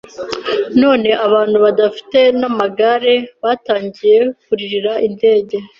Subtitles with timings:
[0.81, 5.55] None abantu badafite n'amagare batangiye kuririra indege,